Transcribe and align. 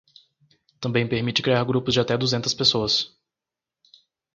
Também 0.79 1.07
permite 1.07 1.43
criar 1.43 1.63
grupos 1.63 1.93
de 1.93 1.99
até 1.99 2.17
duzentas 2.17 2.55
pessoas. 2.55 3.15